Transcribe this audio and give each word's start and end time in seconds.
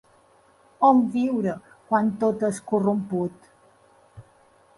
On 0.87 1.01
viure 1.15 1.53
quan 1.91 2.09
tot 2.25 2.47
és 2.49 2.63
corromput? 2.73 3.53